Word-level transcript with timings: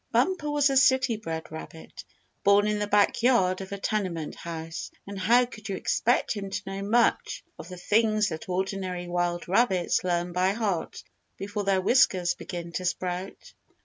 Bumper 0.11 0.49
was 0.49 0.71
a 0.71 0.77
city 0.77 1.15
bred 1.15 1.51
rabbit, 1.51 2.03
born 2.43 2.65
in 2.65 2.79
the 2.79 2.87
backyard 2.87 3.61
of 3.61 3.71
a 3.71 3.77
tenement 3.77 4.33
house, 4.33 4.89
and 5.05 5.19
how 5.19 5.45
could 5.45 5.69
you 5.69 5.75
expect 5.75 6.33
him 6.33 6.49
to 6.49 6.61
know 6.65 6.81
much 6.81 7.43
of 7.59 7.69
the 7.69 7.77
things 7.77 8.29
that 8.29 8.49
ordinary 8.49 9.07
wild 9.07 9.47
rabbits 9.47 10.03
learn 10.03 10.31
by 10.33 10.53
heart 10.53 11.03
before 11.37 11.65
their 11.65 11.81
whiskers 11.81 12.33
begin 12.33 12.71
to 12.71 12.83
sprout? 12.83 13.53